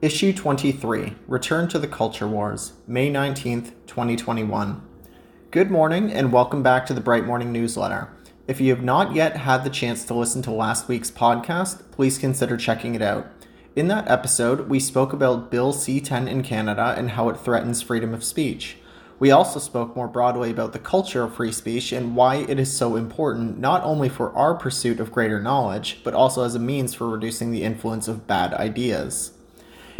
[0.00, 4.80] Issue 23 Return to the Culture Wars, May 19th, 2021.
[5.50, 8.08] Good morning and welcome back to the Bright Morning Newsletter.
[8.46, 12.16] If you have not yet had the chance to listen to last week's podcast, please
[12.16, 13.26] consider checking it out.
[13.74, 17.82] In that episode, we spoke about Bill C 10 in Canada and how it threatens
[17.82, 18.76] freedom of speech.
[19.18, 22.72] We also spoke more broadly about the culture of free speech and why it is
[22.72, 26.94] so important not only for our pursuit of greater knowledge, but also as a means
[26.94, 29.32] for reducing the influence of bad ideas.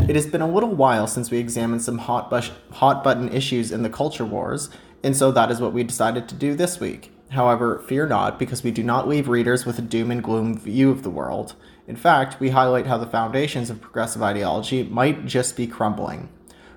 [0.09, 3.71] It has been a little while since we examined some hot, bush, hot button issues
[3.71, 4.71] in the culture wars,
[5.05, 7.13] and so that is what we decided to do this week.
[7.29, 10.91] However, fear not, because we do not leave readers with a doom and gloom view
[10.91, 11.57] of the world.
[11.87, 16.31] In fact, we highlight how the foundations of progressive ideology might just be crumbling.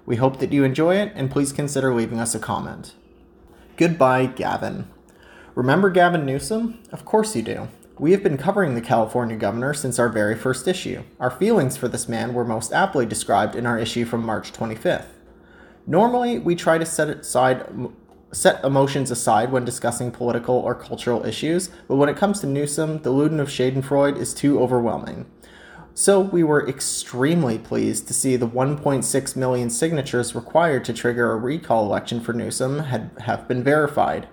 [0.06, 2.96] We hope that you enjoy it, and please consider leaving us a comment.
[3.78, 4.90] Goodbye, Gavin.
[5.56, 6.80] Remember Gavin Newsom?
[6.92, 7.70] Of course you do.
[8.00, 11.04] We have been covering the California governor since our very first issue.
[11.20, 15.08] Our feelings for this man were most aptly described in our issue from March 25th.
[15.86, 17.66] Normally, we try to set aside
[18.32, 23.02] set emotions aside when discussing political or cultural issues, but when it comes to Newsom,
[23.02, 25.26] the Luden of Schadenfreude is too overwhelming.
[25.94, 31.36] So we were extremely pleased to see the 1.6 million signatures required to trigger a
[31.36, 34.28] recall election for Newsom had, have been verified.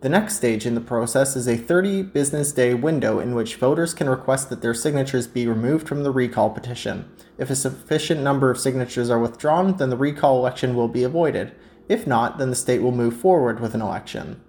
[0.00, 3.92] The next stage in the process is a 30 business day window in which voters
[3.92, 7.04] can request that their signatures be removed from the recall petition.
[7.36, 11.52] If a sufficient number of signatures are withdrawn, then the recall election will be avoided.
[11.86, 14.40] If not, then the state will move forward with an election.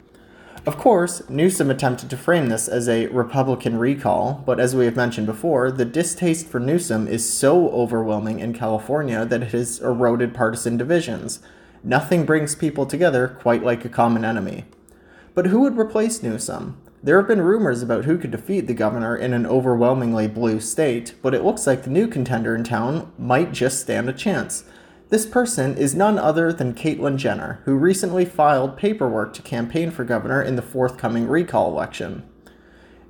[0.66, 4.95] Of course, Newsom attempted to frame this as a Republican recall, but as we have
[4.95, 10.33] mentioned before, the distaste for Newsom is so overwhelming in California that it has eroded
[10.33, 11.41] partisan divisions.
[11.83, 14.63] Nothing brings people together quite like a common enemy.
[15.33, 16.81] But who would replace Newsom?
[17.03, 21.15] There have been rumors about who could defeat the governor in an overwhelmingly blue state,
[21.21, 24.65] but it looks like the new contender in town might just stand a chance.
[25.09, 30.03] This person is none other than Caitlyn Jenner, who recently filed paperwork to campaign for
[30.03, 32.23] governor in the forthcoming recall election.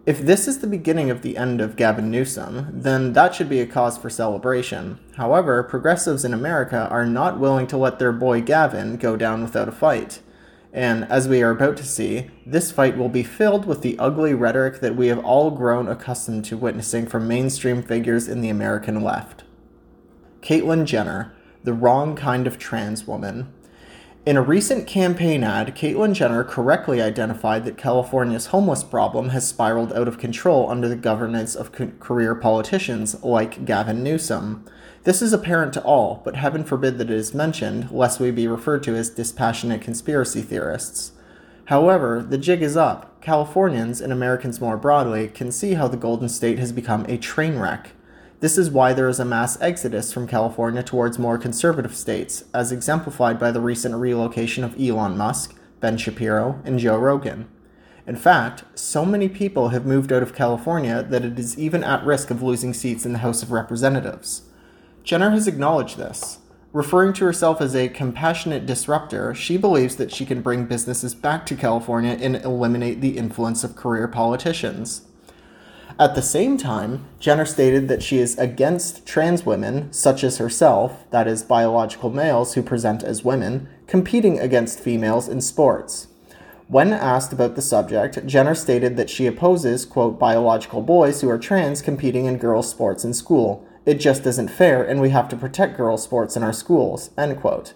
[0.06, 3.59] If this is the beginning of the end of Gavin Newsom, then that should be
[3.59, 5.00] a cause for celebration.
[5.17, 9.67] However, progressives in America are not willing to let their boy Gavin go down without
[9.67, 10.22] a fight.
[10.74, 14.34] And as we are about to see, this fight will be filled with the ugly
[14.34, 19.04] rhetoric that we have all grown accustomed to witnessing from mainstream figures in the American
[19.04, 19.44] left.
[20.42, 21.34] Caitlyn Jenner,
[21.64, 23.54] the wrong kind of trans woman.
[24.26, 29.92] In a recent campaign ad, Caitlyn Jenner correctly identified that California's homeless problem has spiraled
[29.94, 34.64] out of control under the governance of career politicians like Gavin Newsom.
[35.03, 38.47] This is apparent to all, but heaven forbid that it is mentioned, lest we be
[38.47, 41.13] referred to as dispassionate conspiracy theorists.
[41.66, 43.19] However, the jig is up.
[43.19, 47.57] Californians, and Americans more broadly, can see how the Golden State has become a train
[47.57, 47.94] wreck.
[48.41, 52.72] This is why there is a mass exodus from California towards more conservative states, as
[52.72, 57.47] exemplified by the recent relocation of Elon Musk, Ben Shapiro, and Joe Rogan.
[58.06, 62.06] In fact, so many people have moved out of California that it is even at
[62.06, 64.44] risk of losing seats in the House of Representatives.
[65.03, 66.39] Jenner has acknowledged this.
[66.73, 71.45] Referring to herself as a compassionate disruptor, she believes that she can bring businesses back
[71.47, 75.01] to California and eliminate the influence of career politicians.
[76.00, 81.09] At the same time, Jenner stated that she is against trans women, such as herself,
[81.11, 86.07] that is, biological males who present as women, competing against females in sports.
[86.69, 91.38] When asked about the subject, Jenner stated that she opposes, quote, biological boys who are
[91.38, 93.67] trans competing in girls' sports in school.
[93.86, 97.40] It just isn't fair, and we have to protect girls' sports in our schools, end
[97.40, 97.74] quote.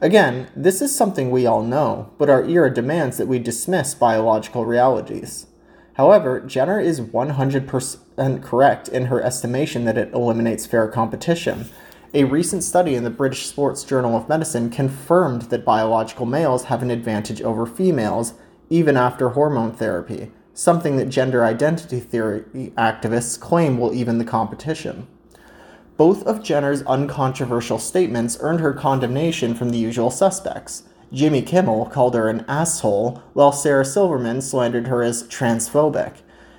[0.00, 4.66] Again, this is something we all know, but our era demands that we dismiss biological
[4.66, 5.46] realities.
[5.94, 11.70] However, Jenner is 100% correct in her estimation that it eliminates fair competition.
[12.12, 16.82] A recent study in the British Sports Journal of Medicine confirmed that biological males have
[16.82, 18.34] an advantage over females
[18.68, 25.06] even after hormone therapy, something that gender identity theory activists claim will even the competition.
[25.96, 30.82] Both of Jenner's uncontroversial statements earned her condemnation from the usual suspects.
[31.10, 36.16] Jimmy Kimmel called her an asshole, while Sarah Silverman slandered her as transphobic.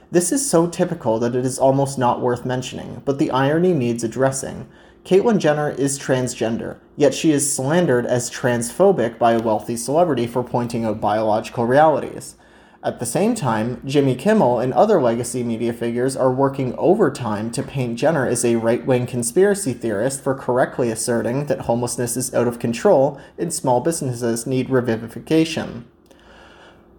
[0.10, 4.04] This is so typical that it is almost not worth mentioning, but the irony needs
[4.04, 4.68] addressing.
[5.04, 10.44] Caitlyn Jenner is transgender, yet she is slandered as transphobic by a wealthy celebrity for
[10.44, 12.36] pointing out biological realities.
[12.84, 17.64] At the same time, Jimmy Kimmel and other legacy media figures are working overtime to
[17.64, 22.48] paint Jenner as a right wing conspiracy theorist for correctly asserting that homelessness is out
[22.48, 25.86] of control and small businesses need revivification.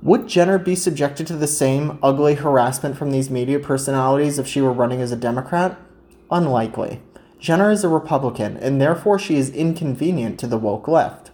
[0.02, 4.60] Would Jenner be subjected to the same ugly harassment from these media personalities if she
[4.60, 5.76] were running as a Democrat?
[6.31, 7.00] Unlikely.
[7.38, 11.31] Jenner is a Republican, and therefore she is inconvenient to the woke left.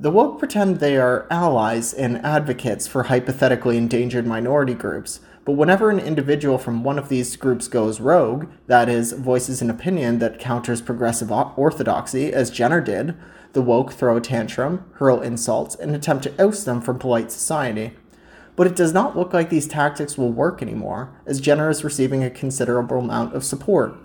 [0.00, 5.90] The woke pretend they are allies and advocates for hypothetically endangered minority groups, but whenever
[5.90, 10.38] an individual from one of these groups goes rogue, that is, voices an opinion that
[10.38, 13.16] counters progressive orthodoxy, as Jenner did,
[13.54, 17.90] the woke throw a tantrum, hurl insults, and attempt to oust them from polite society.
[18.54, 22.22] But it does not look like these tactics will work anymore, as Jenner is receiving
[22.22, 23.96] a considerable amount of support.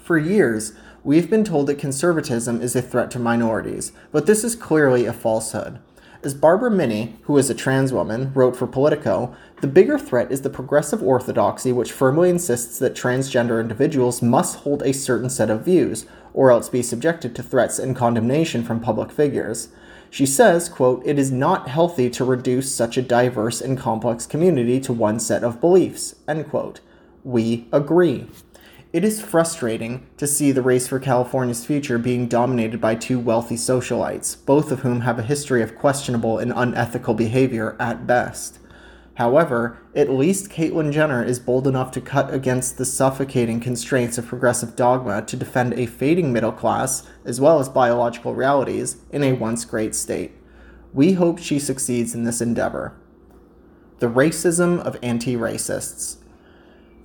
[0.00, 0.72] For years,
[1.06, 5.12] we've been told that conservatism is a threat to minorities, but this is clearly a
[5.12, 5.78] falsehood.
[6.24, 10.42] As Barbara Minney, who is a trans woman, wrote for Politico, the bigger threat is
[10.42, 15.64] the progressive orthodoxy which firmly insists that transgender individuals must hold a certain set of
[15.64, 19.68] views, or else be subjected to threats and condemnation from public figures.
[20.10, 24.80] She says, quote, It is not healthy to reduce such a diverse and complex community
[24.80, 26.80] to one set of beliefs, end quote.
[27.22, 28.26] We agree.
[28.96, 33.56] It is frustrating to see the race for California's future being dominated by two wealthy
[33.56, 38.58] socialites, both of whom have a history of questionable and unethical behavior at best.
[39.16, 44.28] However, at least Caitlyn Jenner is bold enough to cut against the suffocating constraints of
[44.28, 49.34] progressive dogma to defend a fading middle class, as well as biological realities, in a
[49.34, 50.32] once great state.
[50.94, 52.96] We hope she succeeds in this endeavor.
[53.98, 56.16] The racism of anti racists.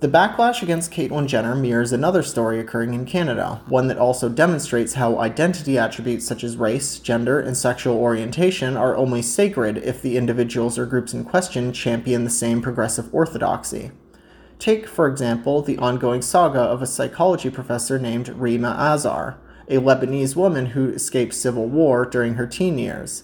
[0.02, 4.94] The backlash against Caitlyn Jenner mirrors another story occurring in Canada, one that also demonstrates
[4.94, 10.16] how identity attributes such as race, gender, and sexual orientation are only sacred if the
[10.16, 13.92] individuals or groups in question champion the same progressive orthodoxy.
[14.58, 19.38] Take, for example, the ongoing saga of a psychology professor named Rima Azar,
[19.68, 23.22] a Lebanese woman who escaped civil war during her teen years.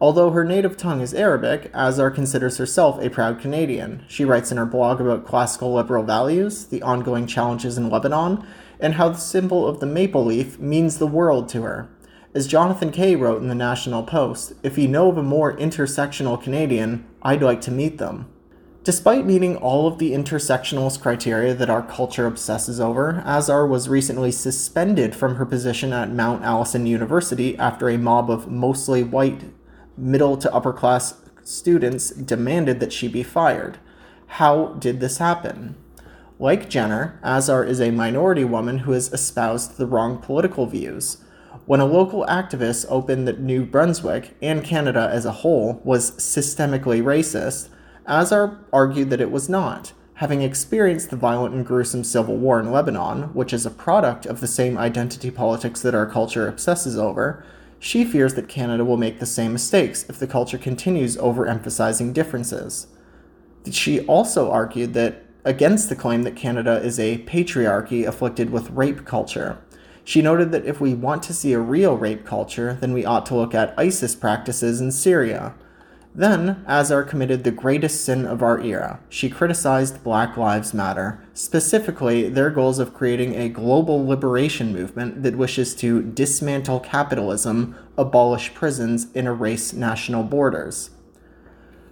[0.00, 4.02] Although her native tongue is Arabic, Azar considers herself a proud Canadian.
[4.08, 8.46] She writes in her blog about classical liberal values, the ongoing challenges in Lebanon,
[8.80, 11.90] and how the symbol of the maple leaf means the world to her.
[12.34, 16.42] As Jonathan Kay wrote in the National Post, if you know of a more intersectional
[16.42, 18.26] Canadian, I'd like to meet them.
[18.82, 24.32] Despite meeting all of the intersectionalist criteria that our culture obsesses over, Azar was recently
[24.32, 29.42] suspended from her position at Mount Allison University after a mob of mostly white
[29.96, 31.14] middle to upper class
[31.44, 33.78] students demanded that she be fired.
[34.26, 35.76] How did this happen?
[36.38, 41.18] Like Jenner, Azar is a minority woman who has espoused the wrong political views.
[41.66, 47.02] When a local activist opened that New Brunswick, and Canada as a whole, was systemically
[47.02, 47.68] racist,
[48.08, 49.92] Azar argued that it was not.
[50.14, 54.40] Having experienced the violent and gruesome civil war in Lebanon, which is a product of
[54.40, 57.44] the same identity politics that our culture obsesses over,
[57.80, 62.86] she fears that Canada will make the same mistakes if the culture continues overemphasizing differences.
[63.70, 69.06] She also argued that against the claim that Canada is a patriarchy afflicted with rape
[69.06, 69.58] culture.
[70.04, 73.24] She noted that if we want to see a real rape culture, then we ought
[73.26, 75.54] to look at ISIS practices in Syria.
[76.14, 78.98] Then, Azar committed the greatest sin of our era.
[79.08, 85.38] She criticized Black Lives Matter, specifically their goals of creating a global liberation movement that
[85.38, 90.90] wishes to dismantle capitalism, abolish prisons, and erase national borders.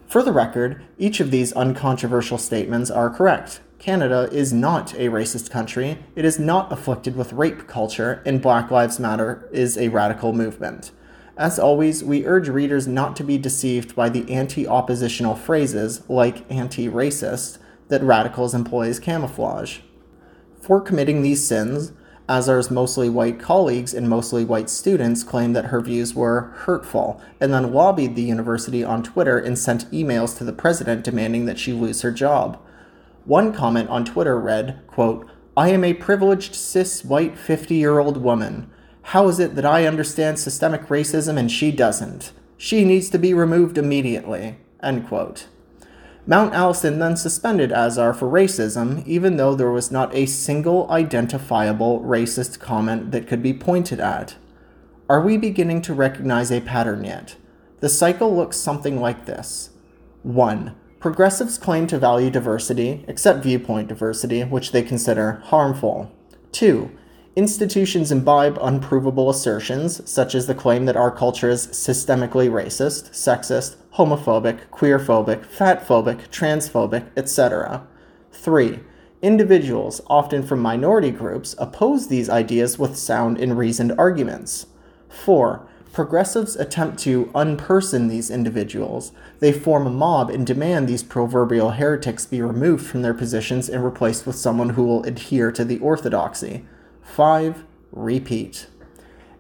[0.09, 3.61] For the record, each of these uncontroversial statements are correct.
[3.79, 8.73] Canada is not a racist country, it is not afflicted with rape culture, and Black
[8.73, 10.91] Lives Matter is a radical movement.
[11.39, 16.45] As always, we urge readers not to be deceived by the anti oppositional phrases, like
[16.51, 19.79] anti racist, that radicals employ as camouflage.
[20.61, 21.93] For committing these sins,
[22.29, 27.55] Azar's mostly white colleagues and mostly white students claimed that her views were hurtful, and
[27.55, 31.73] then lobbied the university on Twitter and sent emails to the president demanding that she
[31.73, 32.59] lose her job.
[33.25, 38.17] One comment on Twitter read, quote, I am a privileged cis white 50 year old
[38.17, 38.71] woman.
[39.13, 42.31] How is it that I understand systemic racism and she doesn't?
[42.59, 44.59] She needs to be removed immediately.
[44.83, 45.47] End quote.
[46.27, 52.01] Mount Allison then suspended Azar for racism, even though there was not a single identifiable
[52.01, 54.37] racist comment that could be pointed at.
[55.09, 57.37] Are we beginning to recognize a pattern yet?
[57.81, 59.71] The cycle looks something like this
[60.23, 60.77] 1.
[61.01, 66.13] Progressives claim to value diversity, except viewpoint diversity, which they consider harmful.
[66.53, 66.91] 2.
[67.39, 73.77] Institutions imbibe unprovable assertions, such as the claim that our culture is systemically racist, sexist,
[73.95, 77.87] homophobic, queerphobic, fatphobic, transphobic, etc.
[78.33, 78.81] 3.
[79.23, 84.67] Individuals, often from minority groups, oppose these ideas with sound and reasoned arguments.
[85.09, 85.65] 4.
[85.93, 89.13] Progressives attempt to unperson these individuals.
[89.39, 93.85] They form a mob and demand these proverbial heretics be removed from their positions and
[93.85, 96.65] replaced with someone who will adhere to the orthodoxy.
[97.15, 97.65] 5.
[97.91, 98.67] repeat.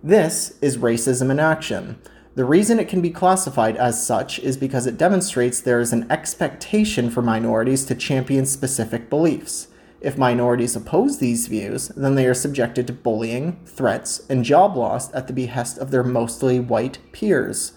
[0.02, 2.00] This is racism in action.
[2.34, 6.10] The reason it can be classified as such is because it demonstrates there is an
[6.10, 9.68] expectation for minorities to champion specific beliefs.
[10.00, 15.12] If minorities oppose these views, then they are subjected to bullying, threats, and job loss
[15.12, 17.72] at the behest of their mostly white peers.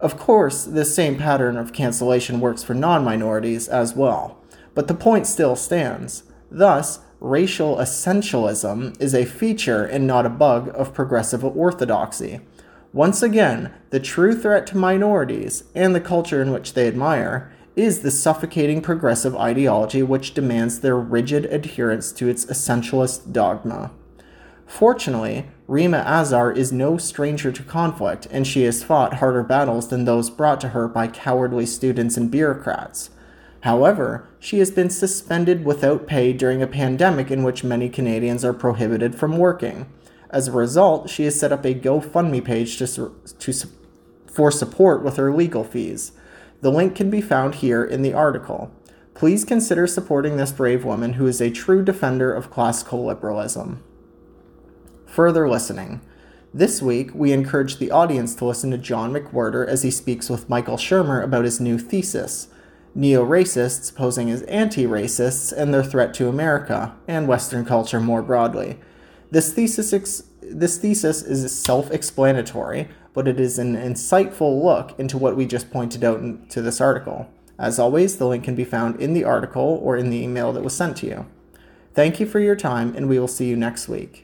[0.00, 4.42] Of course, this same pattern of cancellation works for non minorities as well,
[4.74, 6.24] but the point still stands.
[6.50, 12.40] Thus, racial essentialism is a feature and not a bug of progressive orthodoxy.
[12.92, 18.00] Once again, the true threat to minorities and the culture in which they admire is
[18.00, 23.90] the suffocating progressive ideology which demands their rigid adherence to its essentialist dogma.
[24.66, 30.04] Fortunately, Rima Azar is no stranger to conflict, and she has fought harder battles than
[30.04, 33.10] those brought to her by cowardly students and bureaucrats.
[33.64, 38.52] However, she has been suspended without pay during a pandemic in which many Canadians are
[38.52, 39.86] prohibited from working.
[40.28, 43.68] As a result, she has set up a GoFundMe page to, to,
[44.26, 46.12] for support with her legal fees.
[46.60, 48.70] The link can be found here in the article.
[49.14, 53.82] Please consider supporting this brave woman who is a true defender of classical liberalism.
[55.06, 56.02] Further listening.
[56.52, 60.50] This week, we encourage the audience to listen to John McWhorter as he speaks with
[60.50, 62.48] Michael Shermer about his new thesis
[62.94, 68.22] Neo racists posing as anti racists and their threat to America and Western culture more
[68.22, 68.78] broadly.
[69.30, 75.18] This thesis, ex- this thesis is self explanatory, but it is an insightful look into
[75.18, 77.28] what we just pointed out to this article.
[77.58, 80.64] As always, the link can be found in the article or in the email that
[80.64, 81.26] was sent to you.
[81.94, 84.23] Thank you for your time, and we will see you next week.